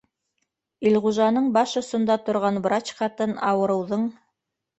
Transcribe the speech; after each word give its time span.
Илғужаның 0.91 1.49
баш 1.57 1.73
осонда 1.81 2.15
торған 2.31 2.59
врач 2.65 2.91
ҡатын, 3.03 3.37
ауырыуҙың 3.53 4.09